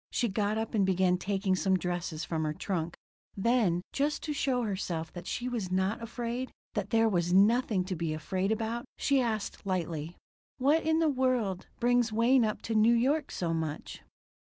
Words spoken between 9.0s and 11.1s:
asked lightly: "What in the